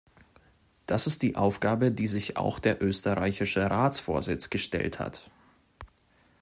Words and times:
Das 0.87 1.05
ist 1.05 1.21
die 1.21 1.35
Aufgabe, 1.35 1.91
die 1.91 2.07
sich 2.07 2.35
auch 2.35 2.57
der 2.57 2.81
österreichische 2.81 3.69
Ratsvorsitz 3.69 4.49
gestellt 4.49 4.97
hat. 4.99 5.29